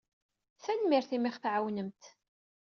Tanemmirt 0.63 1.11
imi 1.15 1.25
i 1.27 1.29
aɣ-tɛawnemt. 1.33 2.03